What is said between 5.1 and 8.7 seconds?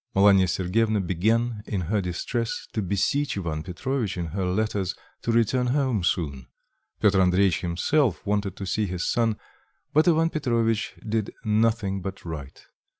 to return home soon. Piotr Andreitch himself wanted to